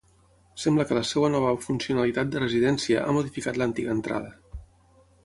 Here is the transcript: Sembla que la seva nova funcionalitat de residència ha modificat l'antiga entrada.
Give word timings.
Sembla 0.61 0.85
que 0.91 0.95
la 0.99 1.03
seva 1.09 1.27
nova 1.33 1.51
funcionalitat 1.65 2.31
de 2.37 2.41
residència 2.45 3.05
ha 3.11 3.15
modificat 3.19 3.61
l'antiga 3.63 3.95
entrada. 3.97 4.33